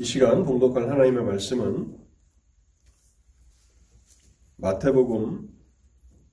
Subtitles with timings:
[0.00, 1.94] 이 시간 봉독할 하나님의 말씀은
[4.56, 5.46] 마태복음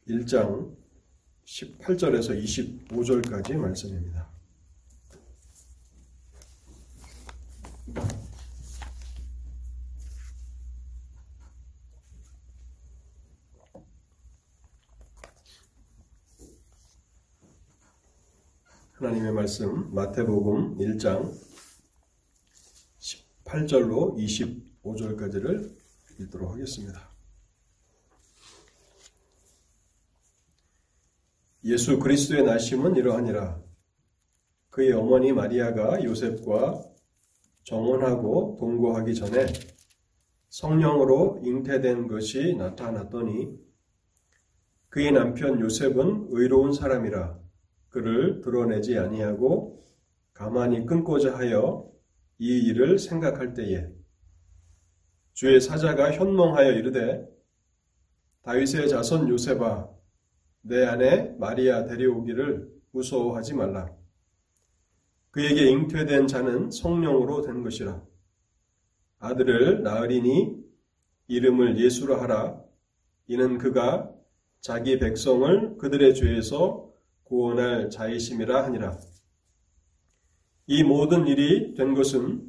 [0.07, 0.73] 1장
[1.43, 4.29] 18절에서 25절까지 말씀입니다.
[18.93, 21.46] 하나님의 말씀 마태복음 1장
[23.47, 24.15] 18절로
[24.83, 25.75] 25절까지를
[26.19, 27.09] 읽도록 하겠습니다.
[31.63, 33.61] 예수 그리스도의 나심은 이러하니라.
[34.69, 36.83] 그의 어머니 마리아가 요셉과
[37.63, 39.47] 정혼하고 동거하기 전에
[40.49, 43.57] 성령으로 잉태된 것이 나타났더니
[44.89, 47.39] 그의 남편 요셉은 의로운 사람이라
[47.89, 49.83] 그를 드러내지 아니하고
[50.33, 51.91] 가만히 끊고자 하여
[52.39, 53.87] 이 일을 생각할 때에
[55.33, 57.27] 주의 사자가 현몽하여 이르되
[58.43, 59.89] 다윗의 자손 요셉아
[60.61, 63.89] 내 아내 마리아 데려오기를 무서워하지 말라.
[65.31, 68.03] 그에게 잉태된 자는 성령으로 된 것이라.
[69.19, 70.57] 아들을 낳으리니
[71.27, 72.61] 이름을 예수로 하라.
[73.27, 74.11] 이는 그가
[74.61, 76.91] 자기 백성을 그들의 죄에서
[77.23, 78.97] 구원할 자이심이라 하니라.
[80.67, 82.43] 이 모든 일이 된 것은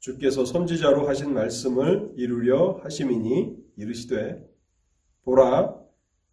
[0.00, 4.44] 주께서 선지자로 하신 말씀을 이루려 하심이니 이르시되
[5.22, 5.76] 보라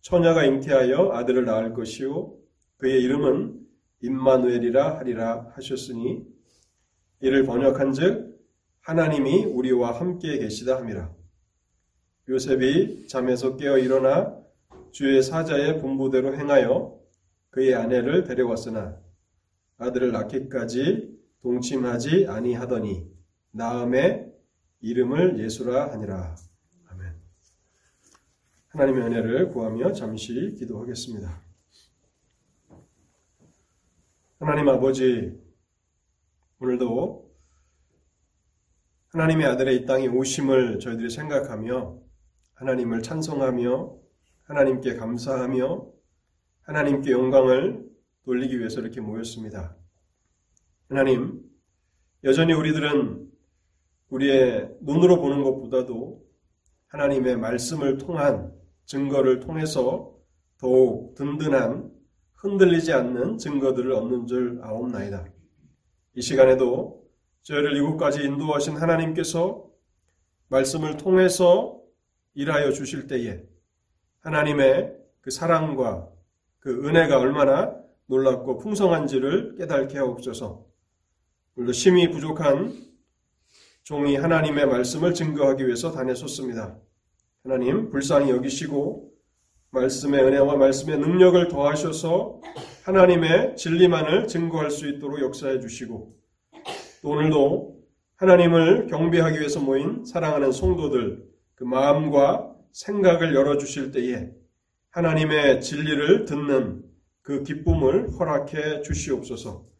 [0.01, 2.35] 처녀가 잉태하여 아들을 낳을 것이요
[2.77, 3.59] 그의 이름은
[4.01, 6.25] 임마누엘이라 하리라 하셨으니
[7.21, 8.37] 이를 번역한즉
[8.81, 11.13] 하나님이 우리와 함께 계시다 함이라.
[12.29, 14.37] 요셉이 잠에서 깨어 일어나
[14.91, 16.97] 주의 사자의 분부대로 행하여
[17.49, 18.97] 그의 아내를 데려왔으나
[19.77, 23.09] 아들을 낳기까지 동침하지 아니하더니
[23.51, 24.27] 나음에
[24.81, 26.35] 이름을 예수라 하니라.
[26.89, 27.15] 아멘.
[28.69, 31.41] 하나님의 은혜를 구하며 잠시 기도하겠습니다.
[34.39, 35.35] 하나님 아버지,
[36.59, 37.27] 오늘도
[39.09, 41.99] 하나님의 아들의 이 땅에 오심을 저희들이 생각하며
[42.53, 43.97] 하나님을 찬송하며
[44.43, 45.91] 하나님께 감사하며
[46.61, 47.87] 하나님께 영광을
[48.25, 49.75] 돌리기 위해서 이렇게 모였습니다.
[50.89, 51.43] 하나님,
[52.23, 53.29] 여전히 우리들은
[54.09, 56.25] 우리의 눈으로 보는 것보다도
[56.87, 58.53] 하나님의 말씀을 통한
[58.85, 60.15] 증거를 통해서
[60.57, 61.91] 더욱 든든한
[62.35, 65.25] 흔들리지 않는 증거들을 얻는 줄 아옵나이다.
[66.15, 67.05] 이 시간에도
[67.41, 69.69] 저희를 이곳까지 인도하신 하나님께서
[70.47, 71.81] 말씀을 통해서
[72.33, 73.43] 일하여 주실 때에
[74.19, 76.09] 하나님의 그 사랑과
[76.59, 80.66] 그 은혜가 얼마나 놀랍고 풍성한지를 깨닫게 하옵소서.
[81.57, 82.71] 오늘도 심히 부족한
[83.81, 86.77] 종이 하나님의 말씀을 증거하기 위해서 단에 섰습니다.
[87.43, 89.11] 하나님 불쌍히 여기시고
[89.71, 92.41] 말씀의 은혜와 말씀의 능력을 더하셔서
[92.83, 96.15] 하나님의 진리만을 증거할 수 있도록 역사해 주시고
[97.01, 97.79] 또 오늘도
[98.17, 101.25] 하나님을 경배하기 위해서 모인 사랑하는 성도들
[101.55, 104.29] 그 마음과 생각을 열어 주실 때에
[104.91, 106.83] 하나님의 진리를 듣는
[107.23, 109.76] 그 기쁨을 허락해 주시옵소서.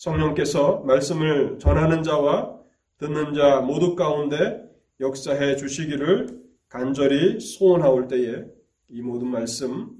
[0.00, 2.58] 성령께서 말씀을 전하는 자와
[2.96, 4.66] 듣는 자 모두 가운데
[4.98, 6.40] 역사해 주시기를
[6.70, 8.46] 간절히 소원하올 때에
[8.88, 9.90] 이 모든 말씀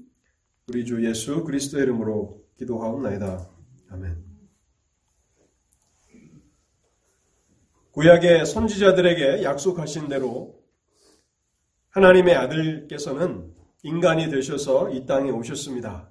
[0.67, 3.47] 우리 주 예수 그리스도의 이름으로 기도하옵나이다.
[3.91, 4.17] 아멘.
[7.91, 10.63] 구약의 선지자들에게 약속하신 대로
[11.89, 16.09] 하나님의 아들께서는 인간이 되셔서 이 땅에 오셨습니다.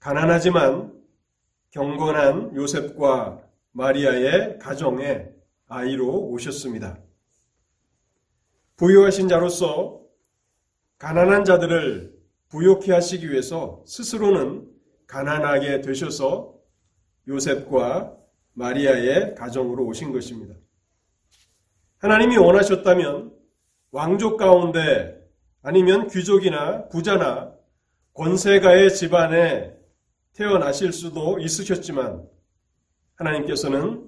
[0.00, 0.93] 가난하지만
[1.74, 3.42] 경건한 요셉과
[3.72, 5.26] 마리아의 가정에
[5.66, 7.00] 아이로 오셨습니다.
[8.76, 10.00] 부유하신 자로서
[10.98, 12.14] 가난한 자들을
[12.48, 14.70] 부욕해 하시기 위해서 스스로는
[15.08, 16.54] 가난하게 되셔서
[17.26, 18.16] 요셉과
[18.52, 20.54] 마리아의 가정으로 오신 것입니다.
[21.98, 23.32] 하나님이 원하셨다면
[23.90, 25.20] 왕족 가운데
[25.60, 27.52] 아니면 귀족이나 부자나
[28.12, 29.74] 권세가의 집안에
[30.34, 32.22] 태어나실 수도 있으셨지만
[33.16, 34.04] 하나님께서는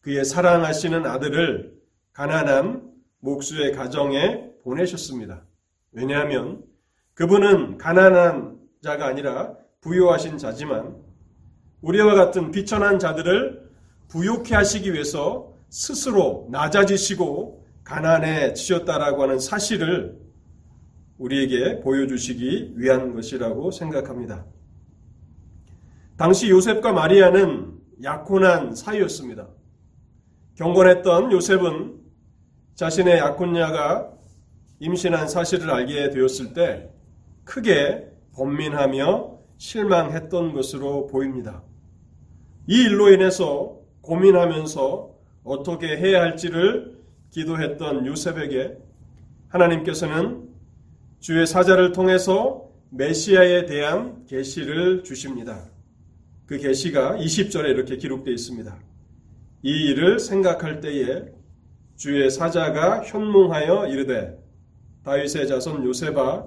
[0.00, 1.78] 그의 사랑하시는 아들을
[2.12, 5.44] 가난한 목수의 가정에 보내셨습니다.
[5.92, 6.64] 왜냐하면
[7.14, 10.96] 그분은 가난한 자가 아니라 부유하신 자지만
[11.82, 13.68] 우리와 같은 비천한 자들을
[14.08, 20.18] 부욕해 하시기 위해서 스스로 낮아지시고 가난해지셨다라고 하는 사실을
[21.18, 24.46] 우리에게 보여주시기 위한 것이라고 생각합니다.
[26.18, 29.46] 당시 요셉과 마리아는 약혼한 사이였습니다.
[30.56, 31.94] 경건했던 요셉은
[32.74, 34.10] 자신의 약혼녀가
[34.80, 36.90] 임신한 사실을 알게 되었을 때
[37.44, 41.62] 크게 번민하며 실망했던 것으로 보입니다.
[42.66, 46.98] 이 일로 인해서 고민하면서 어떻게 해야 할지를
[47.30, 48.76] 기도했던 요셉에게
[49.50, 50.48] 하나님께서는
[51.20, 55.77] 주의 사자를 통해서 메시아에 대한 계시를 주십니다.
[56.48, 58.74] 그 계시가 20절에 이렇게 기록되어 있습니다.
[59.62, 61.26] 이 일을 생각할 때에
[61.94, 64.42] 주의 사자가 현몽하여 이르되
[65.04, 66.46] 다윗의 자손 요셉아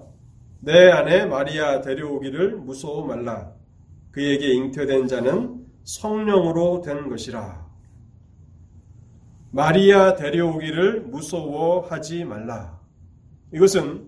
[0.62, 3.54] 내 아내 마리아 데려오기를 무서워 말라
[4.12, 7.70] 그에게 잉태된 자는 성령으로 된 것이라
[9.52, 12.80] 마리아 데려오기를 무서워하지 말라
[13.54, 14.08] 이것은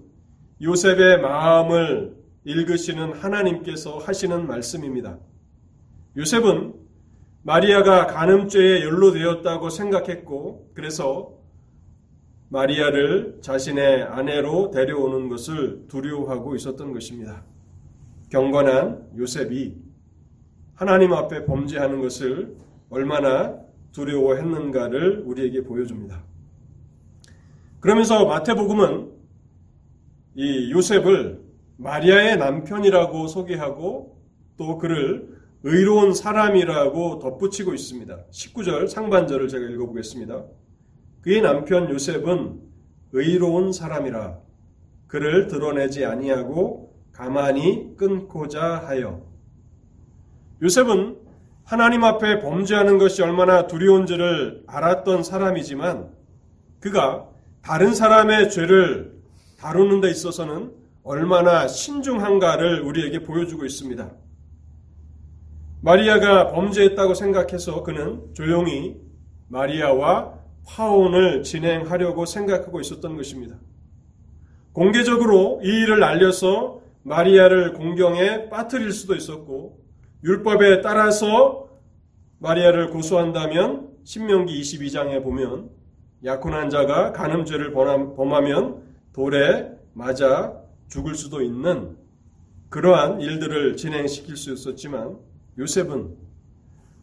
[0.60, 2.16] 요셉의 마음을
[2.46, 5.20] 읽으시는 하나님께서 하시는 말씀입니다.
[6.16, 6.76] 요셉은
[7.42, 11.34] 마리아가 간음죄에 연루되었다고 생각했고 그래서
[12.50, 17.44] 마리아를 자신의 아내로 데려오는 것을 두려워하고 있었던 것입니다.
[18.30, 19.76] 경건한 요셉이
[20.76, 22.56] 하나님 앞에 범죄하는 것을
[22.90, 23.58] 얼마나
[23.92, 26.24] 두려워했는가를 우리에게 보여줍니다.
[27.80, 29.12] 그러면서 마태복음은
[30.36, 31.42] 이 요셉을
[31.78, 34.22] 마리아의 남편이라고 소개하고
[34.58, 35.33] 또 그를
[35.64, 38.26] 의로운 사람이라고 덧붙이고 있습니다.
[38.32, 40.44] 19절 상반절을 제가 읽어보겠습니다.
[41.22, 42.60] 그의 남편 요셉은
[43.14, 44.40] 의로운 사람이라
[45.08, 49.26] 그를 드러내지 아니하고 가만히 끊고자 하여
[50.62, 51.18] 요셉은
[51.64, 56.12] 하나님 앞에 범죄하는 것이 얼마나 두려운지를 알았던 사람이지만
[56.82, 57.30] 그가
[57.62, 59.14] 다른 사람의 죄를
[59.58, 60.74] 다루는 데 있어서는
[61.04, 64.23] 얼마나 신중한가를 우리에게 보여주고 있습니다.
[65.84, 68.96] 마리아가 범죄했다고 생각해서 그는 조용히
[69.50, 73.58] 마리아와 화혼을 진행하려고 생각하고 있었던 것입니다.
[74.72, 79.78] 공개적으로 이 일을 알려서 마리아를 공경에 빠뜨릴 수도 있었고
[80.24, 81.68] 율법에 따라서
[82.40, 85.70] 마리아를 고소한다면 신명기 22장에 보면
[86.24, 90.54] 약혼한 자가 간음죄를 범하면 돌에 맞아
[90.88, 91.98] 죽을 수도 있는
[92.70, 96.16] 그러한 일들을 진행시킬 수 있었지만 요셉은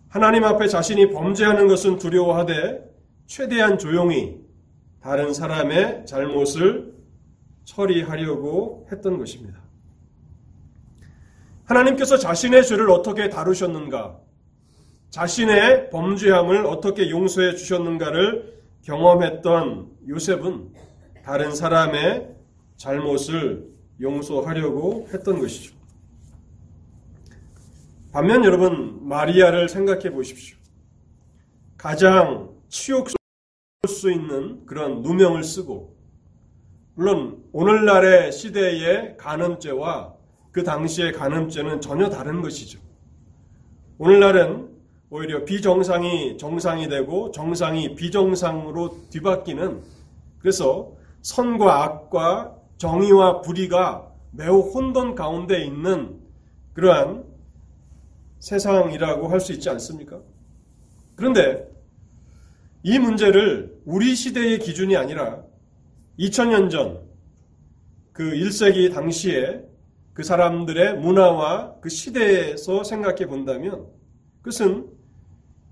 [0.08, 2.84] 하나님 앞에 자신이 범죄하는 것은 두려워하되
[3.26, 4.40] 최대한 조용히
[5.00, 6.92] 다른 사람의 잘못을
[7.64, 9.60] 처리하려고 했던 것입니다.
[11.64, 14.18] 하나님께서 자신의 죄를 어떻게 다루셨는가,
[15.10, 20.72] 자신의 범죄함을 어떻게 용서해 주셨는가를 경험했던 요셉은
[21.24, 22.34] 다른 사람의
[22.76, 23.68] 잘못을
[24.00, 25.79] 용서하려고 했던 것이죠.
[28.12, 30.58] 반면 여러분 마리아를 생각해 보십시오.
[31.76, 33.08] 가장 치욕
[33.86, 35.96] 수 있는 그런 누명을 쓰고
[36.94, 40.14] 물론 오늘날의 시대의 간음죄와
[40.50, 42.80] 그 당시의 간음죄는 전혀 다른 것이죠.
[43.98, 44.68] 오늘날은
[45.08, 49.82] 오히려 비정상이 정상이 되고 정상이 비정상으로 뒤바뀌는
[50.40, 50.92] 그래서
[51.22, 56.20] 선과 악과 정의와 불의가 매우 혼돈 가운데 있는
[56.74, 57.29] 그러한
[58.40, 60.20] 세상이라고 할 수 있지 않습니까?
[61.14, 61.68] 그런데
[62.82, 65.44] 이 문제를 우리 시대의 기준이 아니라
[66.18, 67.10] 2000년 전
[68.20, 69.62] 그 1세기 당시에
[70.12, 73.86] 그 사람들의 문화와 그 시대에서 생각해 본다면
[74.42, 74.90] 그것은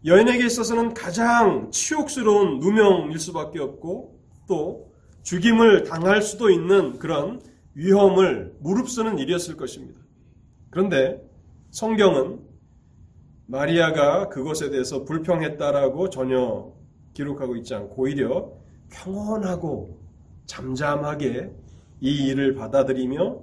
[0.07, 4.93] 여인에게 있어서는 가장 치욕스러운 누명일 수밖에 없고 또
[5.25, 7.43] 죽임을 당할 수도 있는 그런
[7.75, 10.01] 위험을 무릅쓰는 일이었을 것입니다.
[10.71, 11.21] 그런데
[11.71, 12.41] 성경은
[13.51, 16.71] 마리아가 그것에 대해서 불평했다라고 전혀
[17.15, 18.53] 기록하고 있지 않고 오히려
[18.91, 19.99] 평온하고
[20.45, 21.51] 잠잠하게
[22.01, 23.41] 이 일을 받아들이며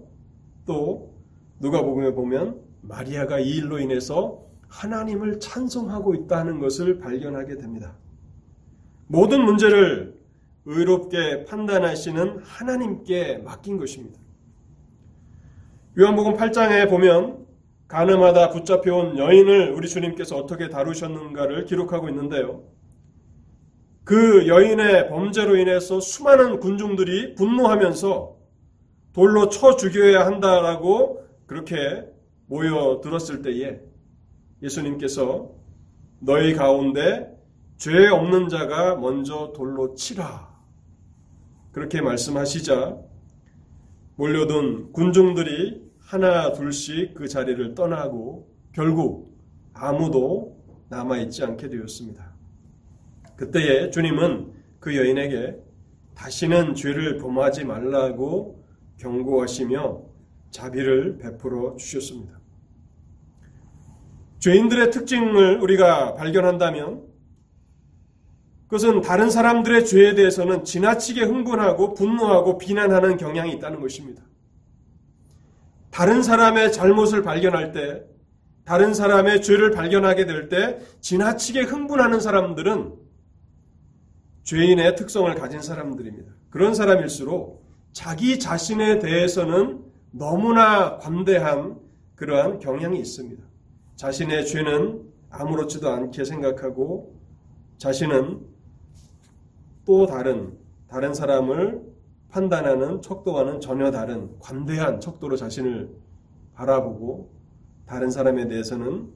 [0.68, 1.12] 또
[1.60, 7.98] 누가복음에 보면 마리아가 이 일로 인해서 하나님을 찬송하고 있다는 것을 발견하게 됩니다.
[9.08, 10.20] 모든 문제를
[10.66, 14.20] 의롭게 판단하시는 하나님께 맡긴 것입니다.
[15.98, 17.45] 요한복음 8장에 보면
[17.96, 22.66] 가늠하다 붙잡혀온 여인을 우리 주님께서 어떻게 다루셨는가를 기록하고 있는데요.
[24.04, 28.36] 그 여인의 범죄로 인해서 수많은 군중들이 분노하면서
[29.14, 32.06] 돌로 쳐 죽여야 한다라고 그렇게
[32.48, 33.80] 모여들었을 때에
[34.62, 35.52] 예수님께서
[36.20, 37.34] 너희 가운데
[37.78, 40.54] 죄 없는 자가 먼저 돌로 치라.
[41.72, 42.98] 그렇게 말씀하시자
[44.18, 49.36] 몰려든 군중들이 하나 둘씩 그 자리를 떠나고 결국
[49.74, 50.56] 아무도
[50.90, 52.32] 남아있지 않게 되었습니다.
[53.36, 55.58] 그때에 주님은 그 여인에게
[56.14, 58.64] 다시는 죄를 범하지 말라고
[58.98, 60.04] 경고하시며
[60.52, 62.40] 자비를 베풀어 주셨습니다.
[64.40, 67.04] 죄인들의 특징을 우리가 발견한다면
[68.68, 74.24] 그것은 다른 사람들의 죄에 대해서는 지나치게 흥분하고 분노하고 비난하는 경향이 있다는 것입니다.
[75.96, 78.04] 다른 사람의 잘못을 발견할 때,
[78.66, 82.96] 다른 사람의 죄를 발견하게 될 때, 지나치게 흥분하는 사람들은
[84.44, 86.34] 죄인의 특성을 가진 사람들입니다.
[86.50, 91.80] 그런 사람일수록 자기 자신에 대해서는 너무나 관대한
[92.16, 93.42] 그러한 경향이 있습니다.
[93.96, 97.16] 자신의 죄는 아무렇지도 않게 생각하고
[97.78, 98.42] 자신은
[99.86, 100.58] 또 다른
[100.90, 101.95] 다른 사람을
[102.36, 105.90] 판단하는 척도와는 전혀 다른 관대한 척도로 자신을
[106.54, 107.32] 바라보고
[107.86, 109.10] 다른 사람에 대해서는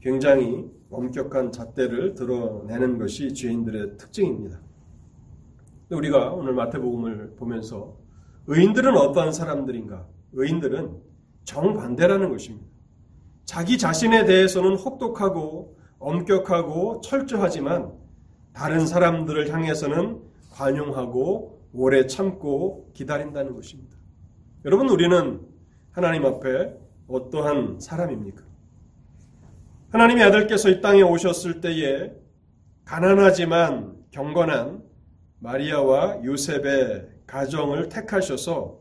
[0.00, 4.60] 굉장히 엄격한 잣대를 드러내는 것이 죄인들의 특징입니다.
[5.90, 7.96] 우리가 오늘 마태복음을 보면서
[8.46, 10.06] 의인들은 어떠한 사람들인가?
[10.32, 10.96] 의인들은
[11.42, 12.68] 정반대라는 것입니다.
[13.44, 17.92] 자기 자신에 대해서는 혹독하고 엄격하고 철저하지만
[18.52, 20.20] 다른 사람들을 향해서는
[20.52, 23.96] 관용하고 오래 참고 기다린다는 것입니다.
[24.64, 25.40] 여러분, 우리는
[25.90, 26.74] 하나님 앞에
[27.08, 28.42] 어떠한 사람입니까?
[29.90, 32.12] 하나님의 아들께서 이 땅에 오셨을 때에
[32.84, 34.82] 가난하지만 경건한
[35.38, 38.78] 마리아와 요셉의 가정을 택하셔서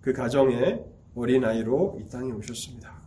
[0.00, 0.84] 그 가정의
[1.14, 3.00] 어린아이로 이 땅에 오셨습니다.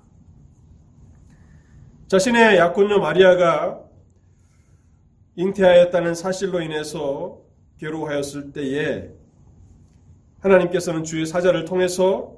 [2.07, 3.81] 자신의 약혼녀 마리아가
[5.35, 7.41] 잉태하였다는 사실로 인해서
[7.77, 9.09] 괴로워하였을 때에
[10.45, 12.37] 하나님께서는 주의 사자를 통해서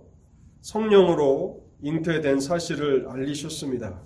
[0.62, 4.02] 성령으로 잉태된 사실을 알리셨습니다.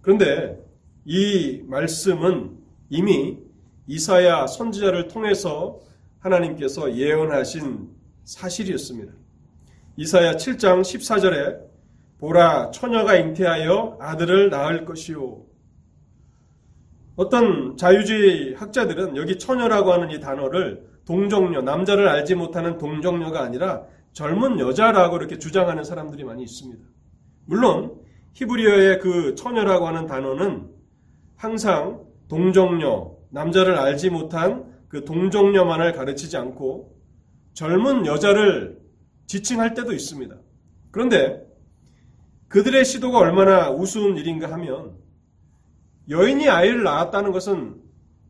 [0.00, 0.58] 그런데
[1.04, 2.56] 이 말씀은
[2.88, 3.38] 이미
[3.86, 5.80] 이사야 선지자를 통해서
[6.20, 7.90] 하나님께서 예언하신
[8.24, 9.12] 사실이었습니다.
[9.98, 11.60] 이사야 7장 14절에
[12.18, 15.44] 보라 처녀가 잉태하여 아들을 낳을 것이요
[17.16, 24.58] 어떤 자유주의 학자들은 여기 처녀라고 하는 이 단어를 동정녀, 남자를 알지 못하는 동정녀가 아니라 젊은
[24.58, 26.82] 여자라고 이렇게 주장하는 사람들이 많이 있습니다.
[27.46, 28.00] 물론
[28.34, 30.70] 히브리어의 그 처녀라고 하는 단어는
[31.36, 36.94] 항상 동정녀, 남자를 알지 못한 그 동정녀만을 가르치지 않고
[37.52, 38.80] 젊은 여자를
[39.26, 40.36] 지칭할 때도 있습니다.
[40.90, 41.44] 그런데
[42.48, 44.96] 그들의 시도가 얼마나 우스운 일인가 하면
[46.08, 47.83] 여인이 아이를 낳았다는 것은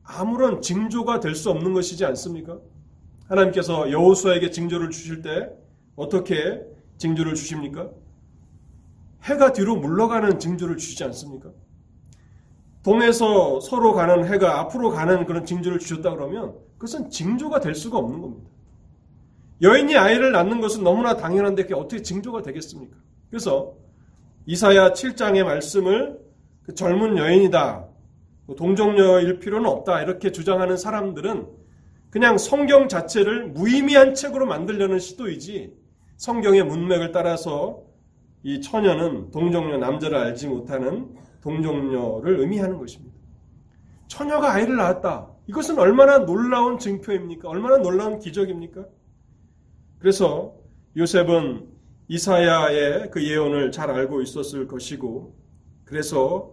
[0.04, 2.58] 아무런 징조가 될 수 없는 것이지 않습니까?
[3.28, 5.50] 하나님께서 여호수아에게 징조를 주실 때
[5.96, 6.62] 어떻게
[6.99, 7.90] 징조를 주십니까?
[9.23, 11.50] 해가 뒤로 물러가는 징조를 주시지 않습니까?
[12.82, 18.20] 동에서 서로 가는 해가 앞으로 가는 그런 징조를 주셨다 그러면 그것은 징조가 될 수가 없는
[18.20, 18.50] 겁니다.
[19.62, 22.94] 여인이 아이를 낳는 것은 너무나 당연한데 그게 어떻게 징조가 되겠습니까?
[23.30, 23.73] 그래서
[24.44, 26.20] 이사야 7장의 말씀을
[26.64, 27.87] 그 젊은 여인이다.
[28.47, 30.03] 뭐 동정녀일 필요는 없다.
[30.03, 31.47] 이렇게 주장하는 사람들은
[32.11, 35.75] 그냥 성경 자체를 무의미한 책으로 만들려는 시도이지
[36.17, 37.83] 성경의 문맥을 따라서
[38.43, 43.15] 이 처녀는 동정녀 남자를 알지 못하는 동정녀를 의미하는 것입니다.
[44.07, 45.31] 처녀가 아이를 낳았다.
[45.47, 47.49] 이것은 얼마나 놀라운 증표입니까?
[47.49, 48.87] 얼마나 놀라운 기적입니까?
[49.99, 50.55] 그래서
[50.97, 51.69] 요셉은
[52.09, 55.35] 이사야의 그 예언을 잘 알고 있었을 것이고
[55.85, 56.53] 그래서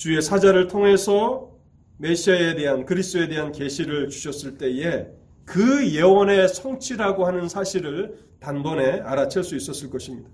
[0.00, 1.54] 주의 사자를 통해서
[1.98, 5.08] 메시아에 대한 그리스도에 대한 계시를 주셨을 때에
[5.44, 10.30] 그 예언의 성취라고 하는 사실을 단번에 알아챌 수 있었을 것입니다.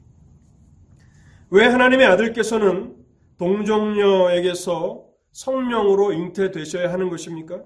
[1.51, 2.95] 왜 하나님의 아들께서는
[3.39, 7.65] 동정녀에게서 성령으로 잉태되셔야 하는 것입니까?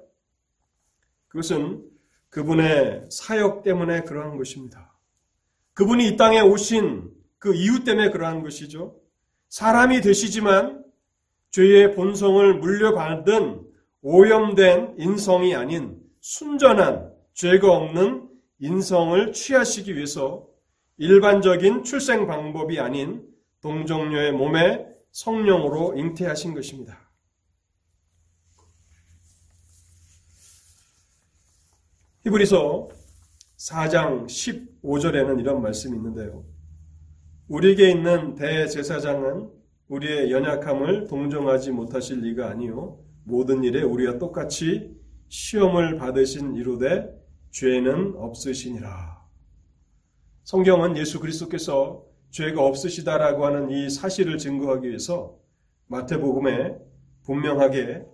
[1.28, 1.84] 그것은
[2.30, 4.98] 그분의 사역 때문에 그러한 것입니다.
[5.74, 8.96] 그분이 이 땅에 오신 그 이유 때문에 그러한 것이죠.
[9.50, 10.88] 사람이 되시지만
[11.50, 13.66] 죄의 본성을 물려받은
[14.02, 18.28] 오염된 인성이 아닌 순전한 죄가 없는
[18.60, 20.46] 인성을 취하시기 위해서
[20.96, 23.26] 일반적인 출생 방법이 아닌
[23.62, 27.10] 동정녀의 몸에 성령으로 잉태하신 것입니다.
[32.22, 32.88] 히브리서
[33.56, 36.44] 4장 15절에는 이런 말씀이 있는데요.
[37.48, 39.59] 우리에게 있는 대제사장은
[39.90, 44.96] 우리의 연약함을 동정하지 못하실 리가 아니요 모든 일에 우리와 똑같이
[45.28, 47.08] 시험을 받으신 이로되
[47.50, 49.20] 죄는 없으시니라.
[50.44, 55.36] 성경은 예수 그리스도께서 죄가 없으시다라고 하는 이 사실을 증거하기 위해서
[55.86, 56.76] 마태복음에
[57.24, 58.04] 분명하게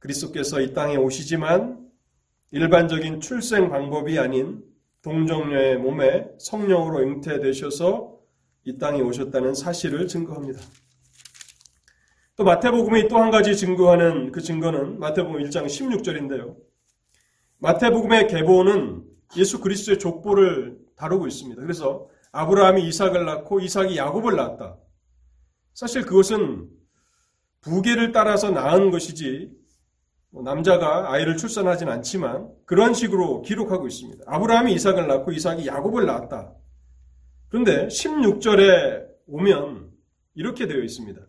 [0.00, 1.88] 그리스도께서 이 땅에 오시지만
[2.50, 4.64] 일반적인 출생 방법이 아닌
[5.02, 8.17] 동정녀의 몸에 성령으로 잉태되셔서
[8.68, 10.60] 이 땅에 오셨다는 사실을 증거합니다.
[12.36, 16.54] 또 마태복음이 또 한 가지 증거하는 그 증거는 마태복음 1장 16절인데요.
[17.60, 19.04] 마태복음의 계보는
[19.38, 21.62] 예수 그리스도의 족보를 다루고 있습니다.
[21.62, 24.76] 그래서 아브라함이 이삭을 낳고 이삭이 야곱을 낳았다.
[25.72, 26.68] 사실 그것은
[27.62, 29.50] 부계를 따라서 낳은 것이지
[30.28, 34.24] 뭐 남자가 아이를 출산하진 않지만 그런 식으로 기록하고 있습니다.
[34.26, 36.52] 아브라함이 이삭을 낳고 이삭이 야곱을 낳았다.
[37.48, 39.90] 그런데 16절에 오면
[40.34, 41.20] 이렇게 되어 있습니다.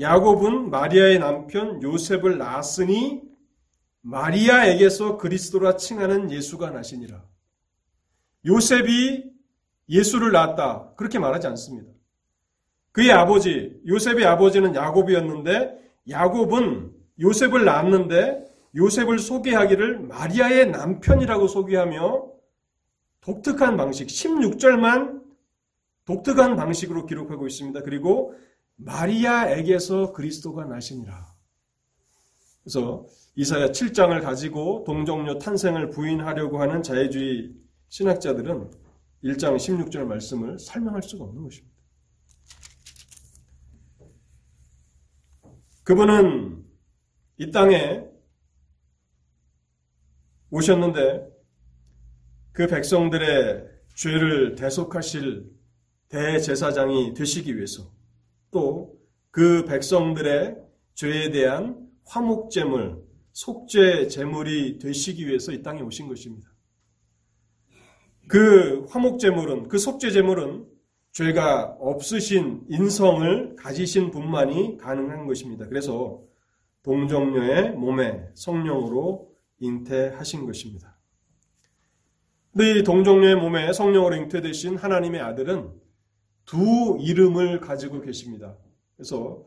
[0.00, 3.22] 야곱은 마리아의 남편 요셉을 낳았으니
[4.02, 7.24] 마리아에게서 그리스도라 칭하는 예수가 나시니라.
[8.46, 9.24] 요셉이
[9.88, 10.94] 예수를 낳았다.
[10.96, 11.90] 그렇게 말하지 않습니다.
[12.92, 15.78] 그의 아버지, 요셉의 아버지는 야곱이었는데
[16.08, 18.44] 야곱은 요셉을 낳았는데
[18.76, 22.37] 요셉을 소개하기를 마리아의 남편이라고 소개하며
[23.20, 25.22] 독특한 방식, 16절만
[26.04, 27.82] 독특한 방식으로 기록하고 있습니다.
[27.82, 28.34] 그리고
[28.76, 31.26] 마리아에게서 그리스도가 나시니라.
[32.62, 37.54] 그래서 이사야 7장을 가지고 동정녀 탄생을 부인하려고 하는 자유주의
[37.88, 38.70] 신학자들은
[39.24, 41.76] 1장 16절 말씀을 설명할 수가 없는 것입니다.
[45.82, 46.64] 그분은
[47.38, 48.04] 이 땅에
[50.50, 51.37] 오셨는데
[52.58, 55.48] 그 백성들의 죄를 대속하실
[56.08, 57.90] 대제사장이 되시기 위해서
[58.50, 58.98] 또
[59.30, 60.56] 그 백성들의
[60.94, 66.48] 죄에 대한 화목제물, 속죄 제물이 되시기 위해서 이 땅에 오신 것입니다.
[68.26, 70.66] 그 화목제물은, 그 속죄제물은
[71.12, 75.68] 죄가 없으신 인성을 가지신 분만이 가능한 것입니다.
[75.68, 76.20] 그래서
[76.82, 80.97] 동정녀의 몸에 성령으로 잉태하신 것입니다.
[82.56, 85.70] 이 동정녀의 몸에 성령으로 잉태되신 하나님의 아들은
[86.44, 88.56] 두 이름을 가지고 계십니다.
[88.96, 89.44] 그래서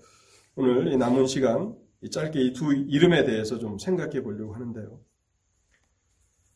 [0.56, 1.76] 오늘 남은 시간
[2.10, 5.00] 짧게 이 두 이름에 대해서 좀 생각해 보려고 하는데요.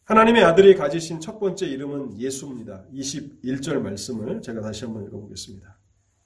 [0.06, 2.86] 하나님의 아들이 가지신 첫 번째 이름은 예수입니다.
[2.94, 5.80] 21절 말씀을 제가 다시 한번 읽어보겠습니다.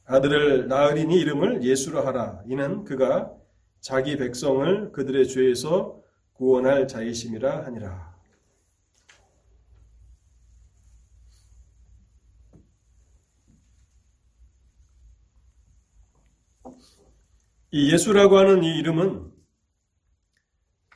[0.06, 2.44] 아들을 낳으리니 이름을 예수라 하라.
[2.48, 3.32] 이는 그가
[3.80, 6.02] 자기 백성을 그들의 죄에서
[6.34, 8.09] 구원할 자이심이라 하니라.
[17.72, 19.32] 이 예수라고 하는 이 이름은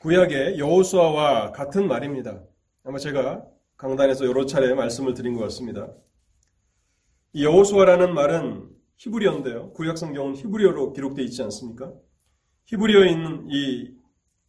[0.00, 2.42] 구약의 여호수아와 같은 말입니다.
[2.82, 5.88] 아마 제가 강단에서 여러 차례 말씀을 드린 것 같습니다.
[7.32, 9.72] 이 여호수아라는 말은 히브리어인데요.
[9.72, 11.92] 구약 성경은 히브리어로 기록되어 있지 않습니까?
[12.66, 13.94] 히브리어에 있는 이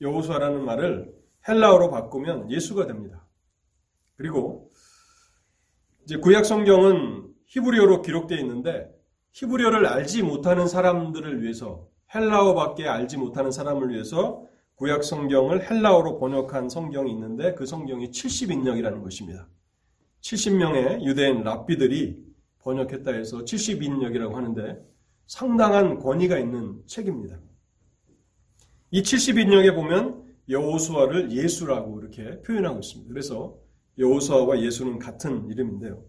[0.02, 1.14] 여호수아라는 말을
[1.48, 3.24] 헬라어로 바꾸면 예수가 됩니다.
[4.16, 4.72] 그리고
[6.04, 8.90] 이제 구약 성경은 히브리어로 기록되어 있는데
[9.34, 17.12] 히브리어를 알지 못하는 사람들을 위해서 헬라어밖에 알지 못하는 사람을 위해서 구약 성경을 헬라어로 번역한 성경이
[17.12, 19.48] 있는데 그 성경이 70인역이라는 것입니다.
[20.22, 22.26] 70명의 유대인 랍비들이
[22.60, 24.84] 번역했다 해서 70인역이라고 하는데
[25.28, 27.40] 상당한 권위가 있는 책입니다.
[28.92, 33.10] 이 70인역에 보면 여호수아를 예수라고 이렇게 표현하고 있습니다.
[33.10, 33.58] 그래서
[33.98, 36.04] 여호수아와 예수는 같은 이름인데요.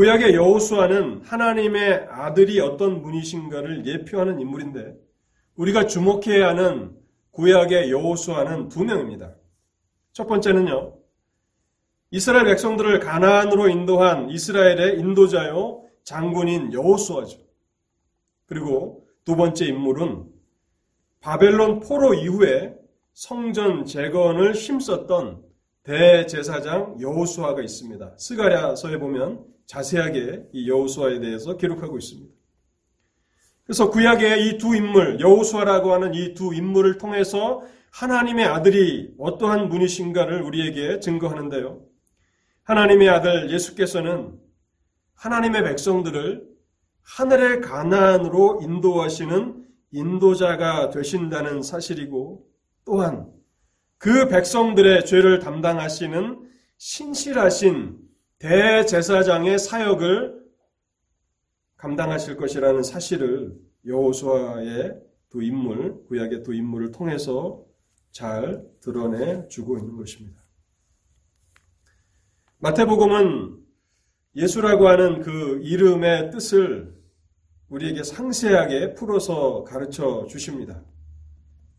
[0.00, 4.96] 구약의 여호수아는 하나님의 아들이 어떤 분이신가를 예표하는 인물인데
[5.56, 6.96] 우리가 주목해야 하는
[7.32, 9.34] 구약의 여호수아는 두 명입니다.
[10.14, 10.96] 첫 번째는요.
[12.12, 17.38] 이스라엘 백성들을 가나안으로 인도한 이스라엘의 인도자요 장군인 여호수아죠.
[18.46, 20.24] 그리고 두 번째 인물은
[21.20, 22.74] 바벨론 포로 이후에
[23.12, 25.42] 성전 재건을 힘썼던
[25.84, 28.14] 대제사장 여호수아가 있습니다.
[28.18, 32.32] 스가랴서에 보면 자세하게 이 여호수아에 대해서 기록하고 있습니다.
[33.64, 37.62] 그래서 구약의 이 두 인물, 여호수아라고 하는 이 두 인물을 통해서
[37.92, 41.80] 하나님의 아들이 어떠한 분이신가를 우리에게 증거하는데요.
[42.64, 44.38] 하나님의 아들 예수께서는
[45.14, 46.48] 하나님의 백성들을
[47.02, 52.46] 하늘의 가나안으로 인도하시는 인도자가 되신다는 사실이고
[52.84, 53.28] 또한
[54.00, 57.98] 그 백성들의 죄를 담당하시는 신실하신
[58.38, 60.40] 대제사장의 사역을
[61.76, 67.62] 감당하실 것이라는 사실을 여호수아의 두 인물, 구약의 두 인물을 통해서
[68.10, 70.40] 잘 드러내 주고 있는 것입니다.
[72.60, 73.58] 마태복음은
[74.34, 76.98] 예수라고 하는 그 이름의 뜻을
[77.68, 80.82] 우리에게 상세하게 풀어서 가르쳐 주십니다.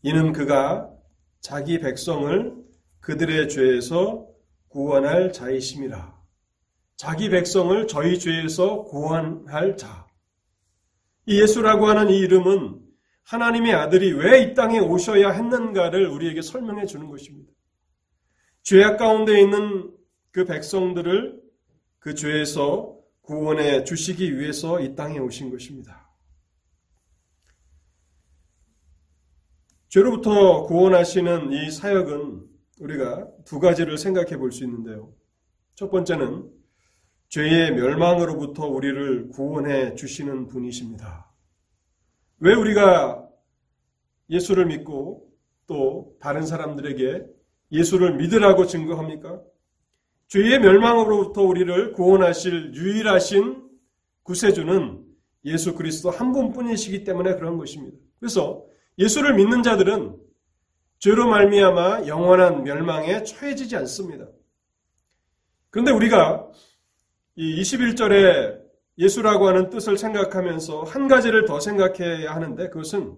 [0.03, 1.00] 이는 그가
[1.41, 2.56] 자기 백성을
[2.99, 4.27] 그들의 죄에서
[4.69, 6.21] 구원할 자이심이라.
[6.95, 10.06] 자기 백성을 저희 죄에서 구원할 자.
[11.25, 12.80] 이 예수라고 하는 이 이름은
[13.23, 17.51] 하나님의 아들이 왜 이 땅에 오셔야 했는가를 우리에게 설명해 주는 것입니다.
[18.63, 19.91] 죄악 가운데 있는
[20.32, 21.41] 그 백성들을
[21.99, 26.00] 그 죄에서 구원해 주시기 위해서 이 땅에 오신 것입니다.
[29.91, 32.47] 죄로부터 구원하시는 이 사역은
[32.80, 35.12] 우리가 두 가지를 생각해 볼 수 있는데요.
[35.75, 36.49] 첫 번째는
[37.27, 41.30] 죄의 멸망으로부터 우리를 구원해 주시는 분이십니다.
[42.39, 43.27] 왜 우리가
[44.30, 45.30] 예수를 믿고
[45.67, 47.25] 또 다른 사람들에게
[47.73, 49.41] 예수를 믿으라고 증거합니까?
[50.30, 53.69] 죄의 멸망으로부터 우리를 구원하실 유일하신
[54.23, 55.06] 구세주는
[55.43, 57.97] 예수 그리스도 한 분뿐이시기 때문에 그런 것입니다.
[58.19, 58.70] 그래서
[59.01, 60.15] 예수를 믿는 자들은
[60.99, 64.27] 죄로 말미암아 영원한 멸망에 처해지지 않습니다.
[65.71, 66.47] 그런데 우리가
[67.35, 68.61] 이 21절에
[68.99, 73.17] 예수라고 하는 뜻을 생각하면서 한 가지를 더 생각해야 하는데 그것은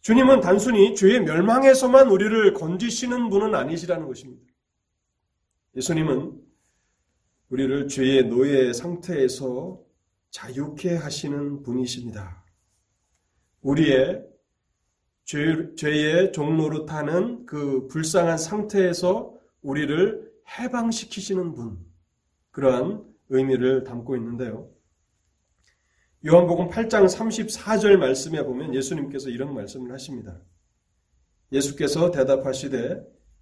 [0.00, 4.42] 주님은 단순히 죄의 멸망에서만 우리를 건지시는 분은 아니시라는 것입니다.
[5.76, 6.40] 예수님은
[7.50, 9.80] 우리를 죄의 노예 상태에서
[10.30, 12.39] 자유케 하시는 분이십니다.
[13.62, 14.24] 우리의
[15.24, 21.78] 죄, 죄의 종로로 타는 그 불쌍한 상태에서 우리를 해방시키시는 분.
[22.50, 24.68] 그러한 의미를 담고 있는데요.
[26.26, 30.38] 요한복음 8장 34절 말씀에 보면 예수님께서 이런 말씀을 하십니다.
[31.52, 33.00] 예수께서 대답하시되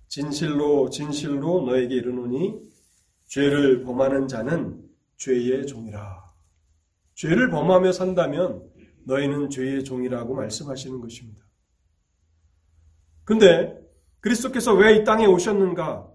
[0.08, 2.60] 진실로 진실로 너에게 이르노니
[3.26, 4.82] 죄를 범하는 자는
[5.16, 6.24] 죄의 종이라.
[7.14, 8.62] 죄를 범하며 산다면
[9.08, 11.42] 너희는 죄의 종이라고 말씀하시는 것입니다.
[13.24, 13.78] 근데
[14.20, 16.06] 그리스도께서 왜 이 땅에 오셨는가?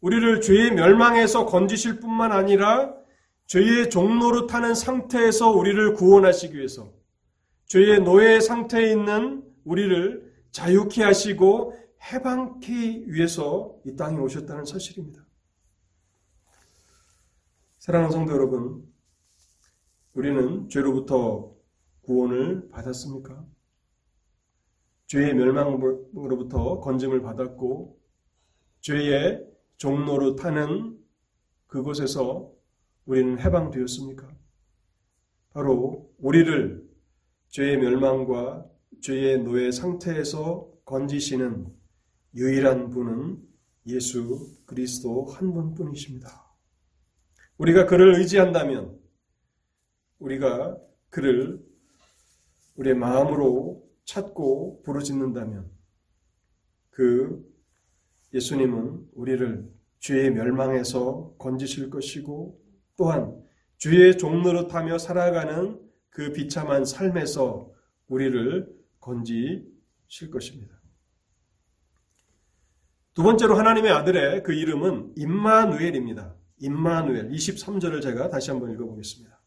[0.00, 2.94] 우리를 죄의 멸망에서 건지실 뿐만 아니라
[3.46, 6.92] 죄의 종로로 타는 상태에서 우리를 구원하시기 위해서
[7.66, 11.74] 죄의 노예 상태에 있는 우리를 자유케 하시고
[12.12, 15.24] 해방케 위해서 이 땅에 오셨다는 사실입니다.
[17.78, 18.86] 사랑하는 성도 여러분,
[20.14, 21.53] 우리는 죄로부터
[22.04, 23.46] 구원을 받았습니까?
[25.06, 28.00] 죄의 멸망으로부터 건짐을 받았고
[28.80, 30.98] 죄의 종로로 타는
[31.66, 32.52] 그곳에서
[33.06, 34.28] 우리는 해방되었습니까?
[35.50, 36.84] 바로 우리를
[37.48, 38.66] 죄의 멸망과
[39.02, 41.66] 죄의 노예 상태에서 건지시는
[42.34, 43.42] 유일한 분은
[43.86, 46.28] 예수 그리스도 한 분뿐이십니다.
[47.58, 48.98] 우리가 그를 의지한다면
[50.18, 50.76] 우리가
[51.10, 51.63] 그를
[52.76, 55.70] 우리의 마음으로 찾고 부르짖는다면
[56.90, 57.44] 그
[58.32, 62.60] 예수님은 우리를 죄의 멸망에서 건지실 것이고
[62.96, 63.42] 또한
[63.76, 64.16] 주의
[64.68, 67.72] 타며 살아가는 그 비참한 삶에서
[68.08, 70.80] 우리를 건지실 것입니다.
[73.14, 76.34] 두 번째로 하나님의 아들의 그 이름은 임마누엘입니다.
[76.58, 79.40] 임마누엘 23절을 제가 다시 한번 읽어보겠습니다.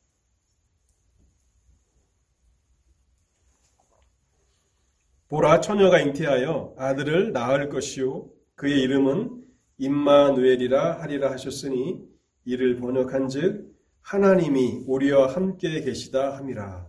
[5.30, 9.44] 보라 처녀가 잉태하여 아들을 낳을 것이요 그의 이름은
[9.78, 12.02] 임마누엘이라 하리라 하셨으니
[12.46, 16.88] 이를 번역한즉 하나님이 우리와 함께 계시다 함이라.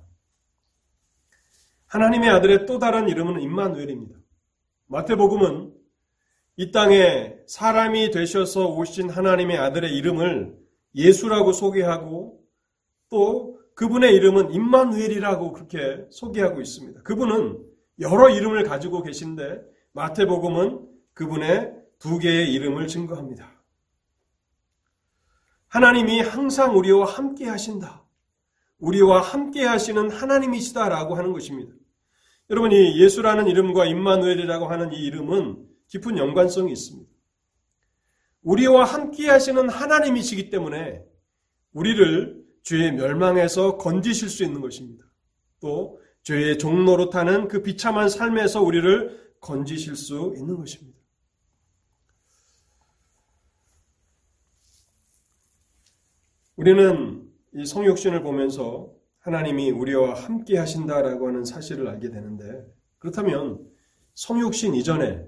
[1.87, 4.17] 하나님의 아들의 또 다른 이름은 임마누엘입니다.
[4.87, 5.75] 마태복음은
[6.57, 10.57] 이 땅에 사람이 되셔서 오신 하나님의 아들의 이름을
[10.95, 12.41] 예수라고 소개하고
[13.11, 17.03] 또 그분의 이름은 임마누엘이라고 그렇게 소개하고 있습니다.
[17.03, 17.68] 그분은
[18.01, 19.61] 여러 이름을 가지고 계신데
[19.93, 23.59] 마태복음은 그분의 두 개의 이름을 증거합니다.
[25.69, 28.05] 하나님이 항상 우리와 함께 하신다.
[28.79, 31.73] 우리와 함께 하시는 하나님이시다라고 하는 것입니다.
[32.51, 37.11] 여러분 이 예수라는 이름과 임마누엘이라고 하는 이 이름은 깊은 연관성이 있습니다.
[38.43, 41.03] 우리와 함께 하시는 하나님이시기 때문에
[41.73, 45.05] 우리를 죄의 멸망에서 건지실 수 있는 것입니다.
[45.61, 50.99] 또 죄의 종로로 타는 그 비참한 삶에서 우리를 건지실 수 있는 것입니다.
[56.57, 62.63] 우리는 이 성육신을 보면서 하나님이 우리와 함께 하신다라고 하는 사실을 알게 되는데
[62.99, 63.67] 그렇다면
[64.13, 65.25] 성육신 이전에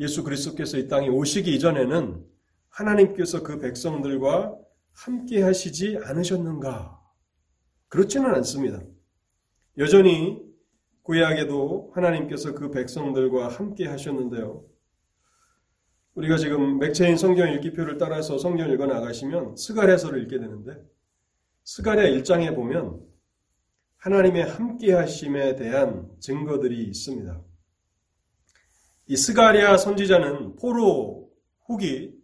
[0.00, 2.26] 예수 그리스도께서 이 땅에 오시기 이전에는
[2.68, 4.58] 하나님께서 그 백성들과
[4.90, 7.00] 함께 하시지 않으셨는가?
[7.86, 8.82] 그렇지는 않습니다.
[9.80, 10.38] 여전히
[11.04, 14.62] 구약에도 하나님께서 그 백성들과 함께 하셨는데요.
[16.14, 20.76] 우리가 지금 맥체인 성경 읽기표를 따라서 성경 읽어 나가시면 스가랴서를 읽게 되는데
[21.64, 23.00] 스가랴 1장에 보면
[23.96, 27.42] 하나님의 함께 하심에 대한 증거들이 있습니다.
[29.06, 31.30] 이 스가랴 선지자는 포로
[31.64, 32.20] 후기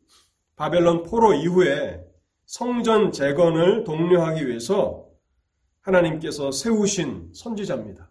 [0.57, 2.05] 바벨론 포로 이후에
[2.45, 5.06] 성전 재건을 독려하기 위해서
[5.87, 8.11] 하나님께서 세우신 선지자입니다.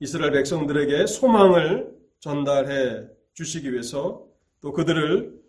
[0.00, 4.26] 이스라엘 백성들에게 소망을 전달해 주시기 위해서
[4.60, 5.40] 또 그들을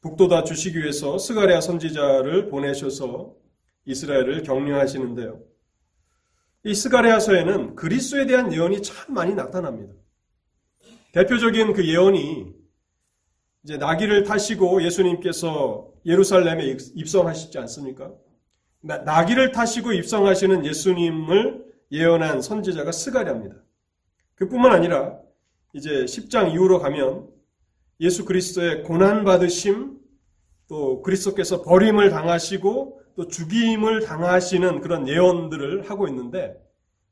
[0.00, 3.34] 북돋아 주시기 위해서 스가랴 선지자를 보내셔서
[3.84, 5.40] 이스라엘을 격려하시는데요.
[6.64, 9.94] 이 스가랴서에는 그리스도에 대한 예언이 참 많이 나타납니다.
[11.12, 12.52] 대표적인 그 예언이
[13.64, 18.12] 이제 나귀를 타시고 예수님께서 예루살렘에 입성하시지 않습니까?
[18.80, 23.56] 나귀를 타시고 입성하시는 예수님을 예언한 선지자가 스가랴입니다.
[24.36, 25.18] 그뿐만 아니라
[25.72, 27.28] 이제 10장 이후로 가면
[28.00, 29.98] 예수 그리스도의 고난 받으심
[30.68, 36.56] 또 그리스도께서 버림을 당하시고 또 죽임을 당하시는 그런 예언들을 하고 있는데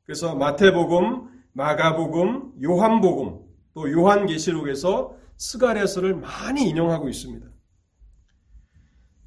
[0.05, 3.39] 그래서 마태복음, 마가복음, 요한복음
[3.73, 7.45] 또 요한계시록에서 스가랴서를 많이 인용하고 있습니다.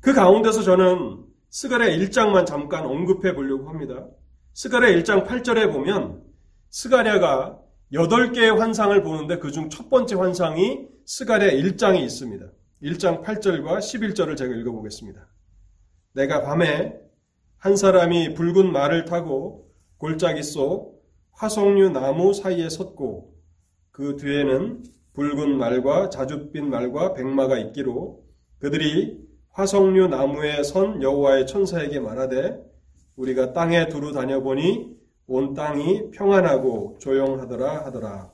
[0.00, 4.06] 그 가운데서 저는 스가랴 1장만 잠깐 언급해 보려고 합니다.
[4.54, 6.22] 스가랴 1장 8절에 보면
[6.70, 7.58] 스가랴가
[7.92, 12.46] 8개의 환상을 보는데 그중 첫 번째 환상이 스가랴 1장에 있습니다.
[12.82, 15.26] 1장 8절과 11절을 제가 읽어보겠습니다.
[16.12, 16.94] 내가 밤에
[17.56, 23.34] 한 사람이 붉은 말을 타고 골짜기 속 화석류 나무 사이에 섰고
[23.90, 24.84] 그 뒤에는
[25.14, 28.24] 붉은 말과 자줏빛 말과 백마가 있기로
[28.60, 29.19] 그들이
[29.52, 32.60] 화석류 나무에 선 여호와의 천사에게 말하되
[33.16, 38.32] 우리가 땅에 두루 다녀보니 온 땅이 평안하고 조용하더라 하더라.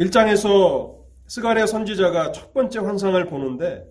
[0.00, 3.84] 1장에서 스가랴 선지자가 첫 번째 환상을 보는데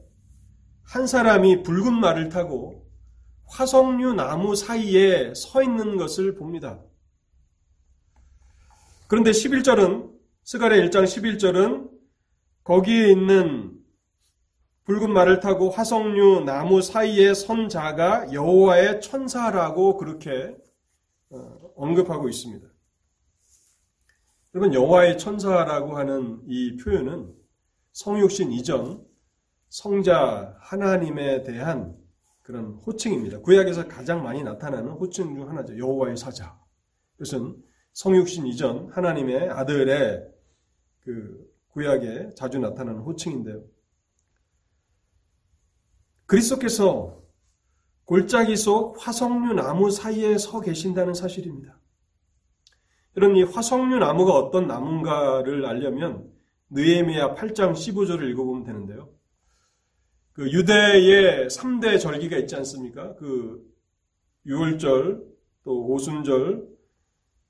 [0.84, 2.86] 한 사람이 붉은 말을 타고
[3.48, 6.80] 화석류 나무 사이에 서 있는 것을 봅니다.
[9.08, 10.12] 그런데 11절은
[10.44, 11.90] 스가랴 1장 11절은
[12.64, 13.83] 거기에 있는
[14.86, 20.56] 붉은 말을 타고 화석류 나무 사이에 선 자가 여호와의 천사라고 그렇게
[21.30, 22.68] 어, 언급하고 있습니다.
[24.56, 27.34] 여러분 여호와의 천사라고 하는 이 표현은
[27.94, 29.04] 성육신 이전
[29.70, 31.98] 성자 하나님에 대한
[32.42, 33.40] 그런 호칭입니다.
[33.40, 35.78] 구약에서 가장 많이 나타나는 호칭 중 하나죠.
[35.78, 36.60] 여호와의 사자.
[37.16, 37.56] 이것은
[37.94, 40.28] 성육신 이전 하나님의 아들의
[41.00, 43.64] 그 구약에 자주 나타나는 호칭인데요.
[46.26, 47.22] 그리스도께서
[48.06, 51.80] 골짜기 속 화석류 나무 사이에 서 계신다는 사실입니다.
[53.16, 56.30] 여러분 이 화석류 나무가 어떤 나무인가를 알려면
[56.70, 59.10] 느에미야 8장 15절을 읽어보면 되는데요.
[60.34, 63.16] 그 유대의 3대 절기가 있지 않습니까?
[63.16, 63.64] 그
[64.48, 65.24] 유월절,
[65.64, 66.68] 또 오순절,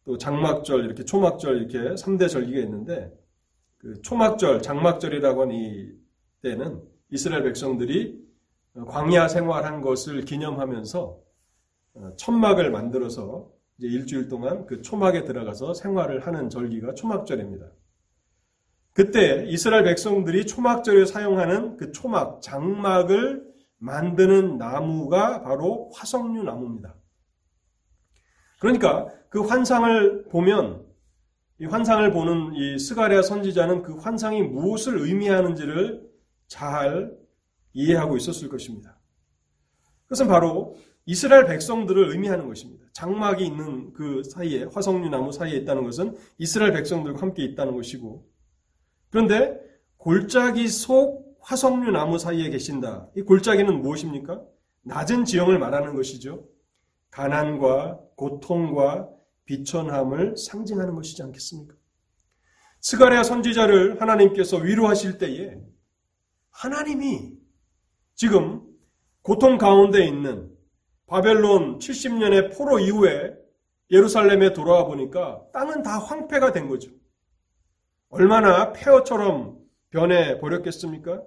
[0.03, 3.11] 또 장막절, 이렇게 초막절 이렇게 3대 절기가 있는데
[3.77, 5.91] 그 초막절, 장막절이라고 하는 이
[6.41, 8.22] 때는 이스라엘 백성들이
[8.87, 11.19] 광야 생활한 것을 기념하면서
[11.95, 17.67] 어, 천막을 만들어서 이제 일주일 동안 그 초막에 들어가서 생활을 하는 절기가 초막절입니다.
[18.93, 23.43] 그때 이스라엘 백성들이 초막절에 사용하는 그 초막, 장막을
[23.79, 26.95] 만드는 나무가 바로 화석류 나무입니다.
[28.59, 30.85] 그러니까 그 환상을 보면
[31.59, 36.07] 이 환상을 보는 이 스가랴 선지자는 그 환상이 무엇을 의미하는지를
[36.47, 37.11] 잘
[37.73, 38.99] 이해하고 있었을 것입니다.
[40.03, 42.85] 그것은 바로 이스라엘 백성들을 의미하는 것입니다.
[42.93, 48.25] 장막이 있는 그 사이에 화석류 나무 사이에 있다는 것은 이스라엘 백성들과 함께 있다는 것이고
[49.09, 49.59] 그런데
[49.97, 53.09] 골짜기 속 화석류 나무 사이에 계신다.
[53.17, 54.41] 이 골짜기는 무엇입니까?
[54.83, 56.47] 낮은 지형을 말하는 것이죠.
[57.11, 59.09] 가난과 고통과
[59.45, 61.75] 비천함을 상징하는 것이지 않겠습니까?
[62.79, 65.57] 스가랴 선지자를 하나님께서 위로하실 때에
[66.49, 67.32] 하나님이
[68.15, 68.61] 지금
[69.21, 70.51] 고통 가운데 있는
[71.07, 73.33] 바벨론 70년의 포로 이후에
[73.91, 76.91] 예루살렘에 돌아와 보니까 땅은 다 황폐가 된 거죠.
[78.09, 79.57] 얼마나 폐허처럼
[79.89, 81.21] 변해 버렸겠습니까?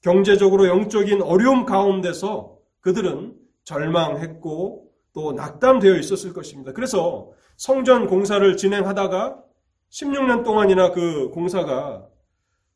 [0.00, 3.34] 경제적으로 영적인 어려움 가운데서 그들은
[3.64, 6.72] 절망했고 또 낙담되어 있었을 것입니다.
[6.72, 9.42] 그래서 성전 공사를 진행하다가
[9.90, 12.06] 16년 동안이나 그 공사가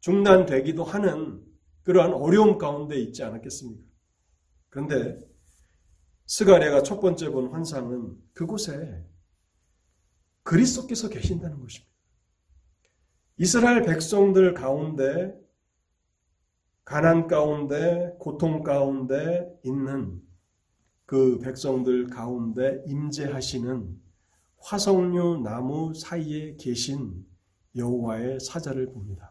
[0.01, 1.41] 중단되기도 하는
[1.83, 3.83] 그러한 어려움 가운데 있지 않았겠습니까?
[4.69, 5.19] 그런데
[6.27, 9.05] 스가랴가 첫 번째 본 환상은 그곳에
[10.43, 11.91] 그리스도께서 계신다는 것입니다.
[13.37, 15.35] 이스라엘 백성들 가운데
[16.85, 20.21] 가난 가운데 고통 가운데 있는
[21.07, 24.01] 그 백성들 가운데 임재하시는
[24.59, 27.27] 화석류 나무 사이에 계신
[27.75, 29.30] 여호와의 사자를 봅니다.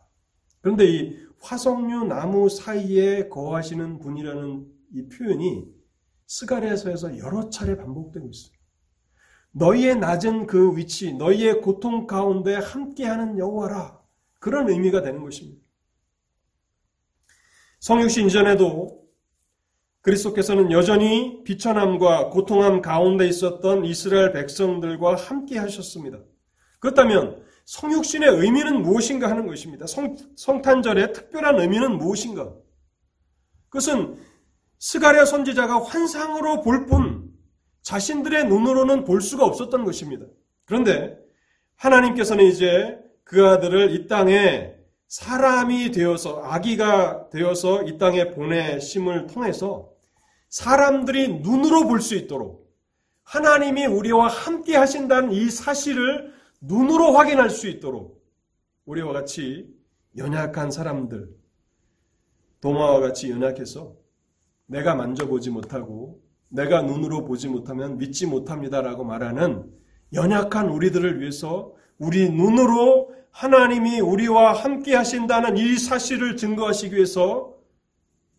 [0.62, 5.66] 그런데 이 화석류 나무 사이에 거하시는 분이라는 이 표현이
[6.28, 8.60] 스가랴서에서 여러 차례 반복되고 있어요.
[9.52, 14.00] 너희의 낮은 그 위치, 너희의 고통 가운데 함께하는 여호와라.
[14.40, 15.62] 그런 의미가 되는 것입니다.
[17.80, 19.00] 성육신 이전에도
[20.02, 26.20] 그리스도께서는 여전히 비천함과 고통함 가운데 있었던 이스라엘 백성들과 함께 하셨습니다.
[26.80, 29.86] 그렇다면 성육신의 의미는 무엇인가 하는 것입니다.
[29.86, 32.52] 성, 성탄절의 특별한 의미는 무엇인가?
[33.70, 34.18] 그것은
[34.80, 37.30] 스가랴 선지자가 환상으로 볼 뿐
[37.84, 40.26] 자신들의 눈으로는 볼 수가 없었던 것입니다.
[40.66, 41.16] 그런데
[41.76, 44.74] 하나님께서는 이제 그 아들을 이 땅에
[45.08, 49.92] 사람이 되어서 아기가 되어서 이 땅에 보내심을 통해서
[50.50, 52.68] 사람들이 눈으로 볼 수 있도록
[53.24, 58.24] 하나님이 우리와 함께 하신다는 이 사실을 눈으로 확인할 수 있도록
[58.86, 59.74] 우리와 같이
[60.18, 61.30] 연약한 사람들
[62.62, 63.96] 도마와 같이 연약해서
[64.66, 69.72] 내가 만져보지 못하고 내가 눈으로 보지 못하면 믿지 못합니다라고 말하는
[70.14, 77.56] 연약한 우리들을 위해서 우리 눈으로 하나님이 우리와 함께 하신다는 이 사실을 증거하시기 위해서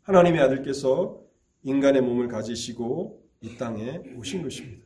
[0.02, 1.20] 하나님의 아들께서
[1.62, 4.84] 인간의 몸을 가지시고 이 땅에 오신 것입니다.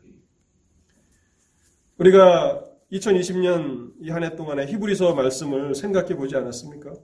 [1.99, 6.95] 우리가 2020년 이 한 해 동안에 히브리서 말씀을 생각해 보지 않았습니까?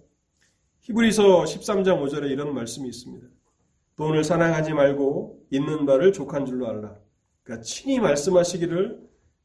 [0.82, 3.26] 히브리서 13장 5절에 이런 말씀이 있습니다.
[3.96, 6.96] 돈을 사랑하지 말고 있는 바를 족한 줄로 알라.
[7.42, 9.00] 그러니까 친히 말씀하시기를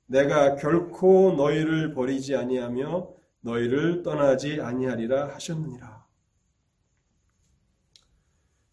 [0.08, 3.10] 내가 결코 너희를 버리지 아니하며
[3.42, 6.06] 너희를 떠나지 아니하리라 하셨느니라.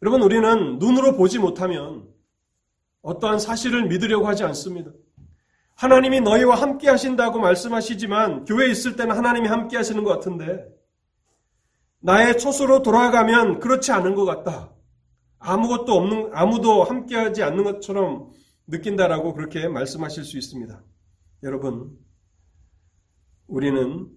[0.03, 2.09] 여러분 우리는 눈으로 보지 못하면
[3.03, 4.93] 어떠한 사실을 믿으려고 하지 않습니다.
[5.83, 10.65] 하나님이 너희와 함께 하신다고 말씀하시지만 교회에 있을 때는 하나님이 함께 하시는 것 같은데
[11.99, 14.73] 나의 처소로 돌아가면 그렇지 않은 것 같다.
[15.41, 18.31] 아무것도 없는 아무도 함께 하지 않는 것처럼
[18.69, 20.85] 느낀다라고 그렇게 말씀하실 수 있습니다.
[21.43, 21.99] 여러분
[23.49, 24.09] 우리는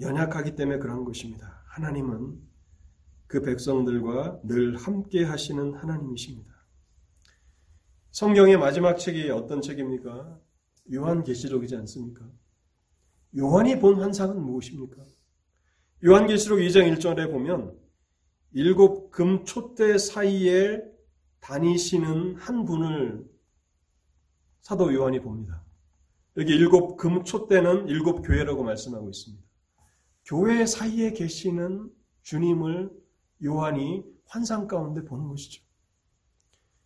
[0.00, 1.62] 연약하기 때문에 그런 것입니다.
[1.68, 2.36] 하나님은
[3.28, 6.52] 그 백성들과 늘 함께 하시는 하나님이십니다.
[8.10, 10.40] 성경의 마지막 책이 어떤 책입니까?
[10.90, 12.28] 요한계시록이지 않습니까?
[13.36, 15.02] 요한이 본 환상은 무엇입니까?
[16.04, 17.78] 요한계시록 2장 1절에 보면
[18.52, 20.82] 일곱 금초대 사이에
[21.40, 23.24] 다니시는 한 분을
[24.60, 25.64] 사도 요한이 봅니다.
[26.36, 29.42] 여기 일곱 금초대는 일곱 교회라고 말씀하고 있습니다.
[30.24, 31.90] 교회 사이에 계시는
[32.22, 32.90] 주님을
[33.44, 35.62] 요한이 환상 가운데 보는 것이죠.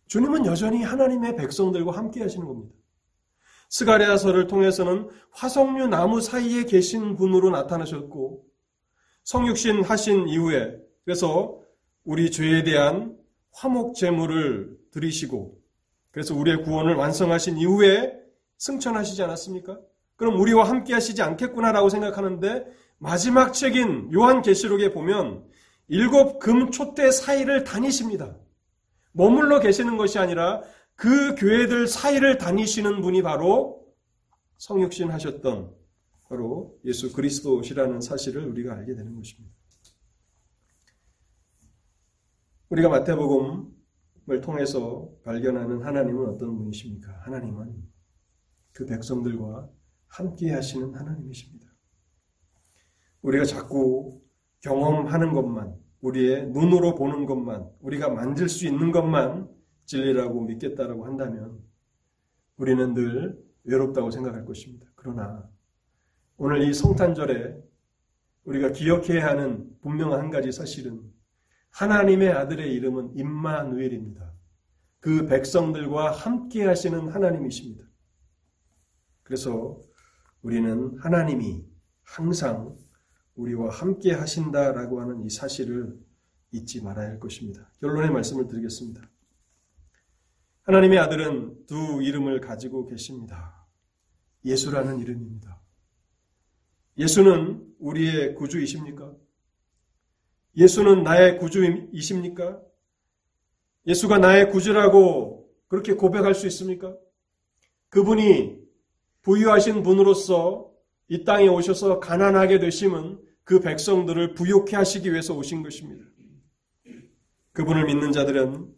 [0.07, 2.76] 주님은 여전히 하나님의 백성들과 함께 하시는 겁니다.
[3.69, 8.43] 스가랴서를 통해서는 화석류 나무 사이에 계신 분으로 나타나셨고
[9.23, 11.59] 성육신 하신 이후에 그래서
[12.03, 13.17] 우리 죄에 대한
[13.51, 15.57] 화목 제물을 드리시고
[16.11, 18.13] 그래서 우리의 구원을 완성하신 이후에
[18.57, 19.77] 승천하시지 않았습니까?
[20.15, 22.65] 그럼 우리와 함께 하시지 않겠구나라고 생각하는데
[22.97, 25.45] 마지막 책인 요한계시록에 보면
[25.89, 28.35] 일곱 금초대 사이를 다니십니다.
[29.11, 30.61] 머물러 계시는 것이 아니라
[30.97, 33.85] 그 교회들 사이를 다니시는 분이 바로
[34.57, 35.71] 성육신 하셨던
[36.27, 39.55] 바로 예수 그리스도시라는 사실을 우리가 알게 되는 것입니다.
[42.69, 47.11] 우리가 마태복음을 통해서 발견하는 하나님은 어떤 분이십니까?
[47.21, 47.75] 하나님은
[48.73, 49.69] 그 백성들과
[50.07, 51.67] 함께 하시는 하나님이십니다.
[53.21, 54.19] 우리가 자꾸
[54.61, 59.56] 경험하는 것만, 우리의 눈으로 보는 것만, 우리가 만질 수 있는 것만
[59.87, 61.59] 진리라고 믿겠다라고 한다면
[62.57, 64.85] 우리는 늘 외롭다고 생각할 것입니다.
[64.95, 65.49] 그러나
[66.37, 67.57] 오늘 이 성탄절에
[68.43, 71.01] 우리가 기억해야 하는 분명한 한 가지 사실은
[71.71, 74.33] 하나님의 아들의 이름은 임마누엘입니다.
[74.99, 77.85] 그 백성들과 함께 하시는 하나님이십니다.
[79.23, 79.81] 그래서
[80.41, 81.65] 우리는 하나님이
[82.03, 82.75] 항상
[83.35, 85.97] 우리와 함께 하신다라고 하는 이 사실을
[86.51, 87.69] 잊지 말아야 할 것입니다.
[87.79, 89.01] 결론의 말씀을 드리겠습니다.
[90.67, 93.65] 하나님의 아들은 두 이름을 가지고 계십니다.
[94.43, 95.61] 예수라는 이름입니다.
[96.97, 99.15] 예수는 우리의 구주이십니까?
[100.57, 102.61] 예수는 나의 구주이십니까?
[103.85, 106.97] 예수가 나의 구주라고 그렇게 고백할 수 있습니까?
[107.87, 108.59] 그분이
[109.21, 110.69] 부유하신 분으로서
[111.07, 116.03] 이 땅에 오셔서 가난하게 되심은 그 백성들을 부욕해 하시기 위해서 오신 것입니다.
[117.53, 118.76] 그분을 믿는 자들은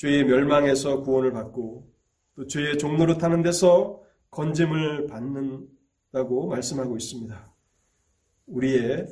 [0.00, 1.92] 죄의 멸망에서 구원을 받고
[2.34, 7.54] 또 죄의 종로로 타는 데서 건짐을 받는다고 말씀하고 있습니다.
[8.46, 9.08] 우리의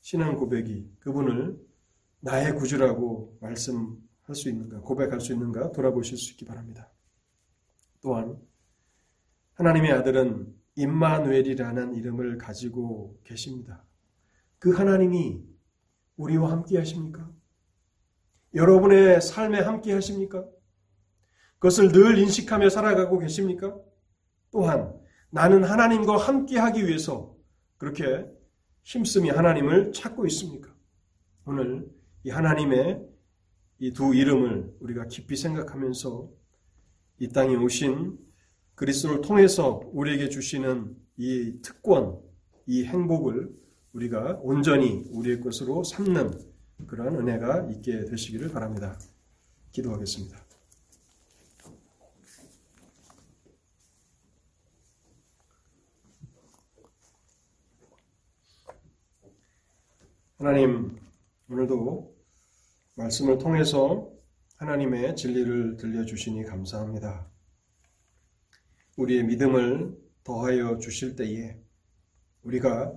[0.00, 1.56] 신앙 고백이 그분을
[2.18, 6.90] 나의 구주라고 말씀할 수 있는가, 고백할 수 있는가 돌아보실 수 있기 바랍니다.
[8.00, 8.40] 또한
[9.54, 13.84] 하나님의 아들은 임마누엘이라는 이름을 가지고 계십니다.
[14.58, 15.44] 그 하나님이
[16.16, 17.32] 우리와 함께 하십니까?
[18.54, 20.44] 여러분의 삶에 함께 하십니까?
[21.58, 23.76] 그것을 늘 인식하며 살아가고 계십니까?
[24.50, 24.94] 또한
[25.30, 27.36] 나는 하나님과 함께 하기 위해서
[27.76, 28.26] 그렇게
[28.84, 30.74] 힘쓰며 하나님을 찾고 있습니까?
[31.44, 31.86] 오늘
[32.24, 33.02] 이 하나님의
[33.80, 36.28] 이 두 이름을 우리가 깊이 생각하면서
[37.20, 38.18] 이 땅에 오신
[38.74, 42.18] 그리스도를 통해서 우리에게 주시는 이 특권,
[42.66, 43.50] 이 행복을
[43.92, 46.32] 우리가 온전히 우리의 것으로 삼는
[46.86, 48.98] 그러한 은혜가 있게 되시기를 바랍니다.
[49.72, 50.38] 기도하겠습니다.
[60.38, 60.96] 하나님,
[61.50, 62.14] 오늘도
[62.94, 64.08] 말씀을 통해서
[64.58, 67.28] 하나님의 진리를 들려주시니 감사합니다.
[68.96, 71.60] 우리의 믿음을 더하여 주실 때에
[72.42, 72.92] 우리가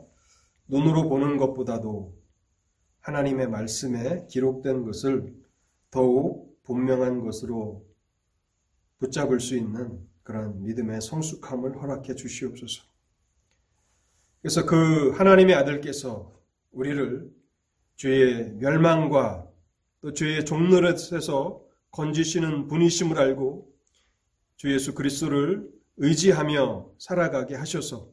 [0.68, 2.21] 눈으로 보는 것보다도
[3.02, 5.34] 하나님의 말씀에 기록된 것을
[5.90, 7.86] 더욱 분명한 것으로
[9.00, 12.84] 붙잡을 수 있는 그런 믿음의 성숙함을 허락해 주시옵소서.
[14.42, 16.32] 그래서 그 하나님의 아들께서
[16.72, 17.32] 우리를
[17.98, 19.48] 죄의 멸망과
[20.02, 23.72] 또 죄의 종노릇에서 건지시는 분이심을 알고
[24.56, 28.10] 주 예수 그리스도를 의지하며 살아가게 하셔서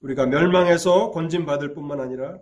[0.00, 2.38] 우리가 멸망에서 건진받을 뿐만 아니라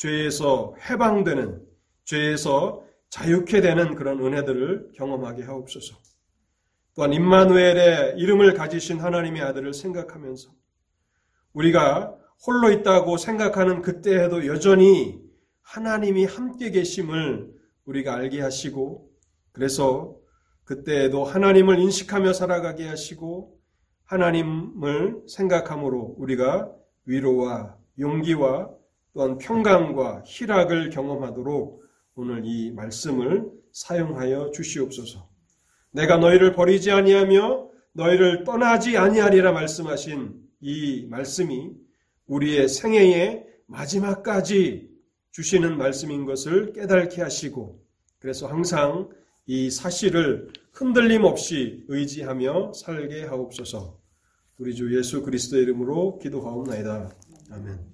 [0.00, 1.62] 죄에서 해방되는
[2.04, 5.94] 죄에서 자유케 되는 그런 은혜들을 경험하게 하옵소서.
[6.94, 10.50] 또한 임마누엘의 이름을 가지신 하나님의 아들을 생각하면서
[11.52, 15.20] 우리가 홀로 있다고 생각하는 그때에도 여전히
[15.60, 17.52] 하나님이 함께 계심을
[17.84, 19.10] 우리가 알게 하시고
[19.52, 20.16] 그래서
[20.64, 23.54] 그때에도 하나님을 인식하며 살아가게 하시고
[24.04, 26.72] 하나님을 생각함으로 우리가
[27.04, 28.79] 위로와 용기와
[29.12, 31.82] 또한 평강과 희락을 경험하도록
[32.14, 35.28] 오늘 이 말씀을 사용하여 주시옵소서.
[35.92, 41.72] 내가 너희를 버리지 아니하며 너희를 떠나지 아니하리라 말씀하신 이 말씀이
[42.26, 44.88] 우리의 생애의 마지막까지
[45.32, 47.82] 주시는 말씀인 것을 깨닫게 하시고
[48.18, 49.08] 그래서 항상
[49.46, 53.98] 이 사실을 흔들림 없이 의지하며 살게 하옵소서.
[54.58, 57.10] 우리 주 예수 그리스도의 이름으로 기도하옵나이다.
[57.50, 57.89] 아멘.